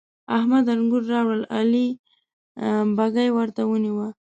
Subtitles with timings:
[0.37, 1.87] احمد انګور راوړل؛ علي
[2.97, 4.07] بږۍ ورته ونيو.